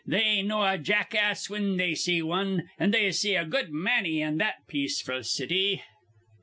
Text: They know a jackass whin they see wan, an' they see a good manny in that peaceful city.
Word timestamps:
They 0.07 0.41
know 0.41 0.63
a 0.65 0.79
jackass 0.79 1.45
whin 1.47 1.77
they 1.77 1.93
see 1.93 2.23
wan, 2.23 2.71
an' 2.79 2.89
they 2.89 3.11
see 3.11 3.35
a 3.35 3.45
good 3.45 3.71
manny 3.71 4.19
in 4.19 4.39
that 4.39 4.65
peaceful 4.67 5.21
city. 5.21 5.83